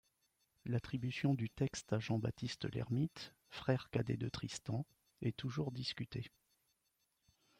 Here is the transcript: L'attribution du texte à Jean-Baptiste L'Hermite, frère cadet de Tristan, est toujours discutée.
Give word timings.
L'attribution 0.65 1.35
du 1.35 1.51
texte 1.51 1.93
à 1.93 1.99
Jean-Baptiste 1.99 2.65
L'Hermite, 2.73 3.35
frère 3.51 3.91
cadet 3.91 4.17
de 4.17 4.29
Tristan, 4.29 4.83
est 5.21 5.37
toujours 5.37 5.71
discutée. 5.71 6.31